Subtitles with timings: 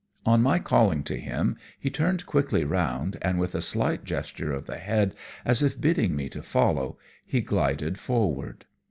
[0.25, 4.65] On my calling to him, he turned quickly round and, with a slight gesture of
[4.65, 5.13] the head
[5.45, 8.65] as if bidding me to follow, he glided forward.